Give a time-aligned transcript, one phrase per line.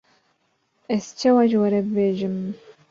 [0.95, 2.37] ez çawa ji we re bibêjim.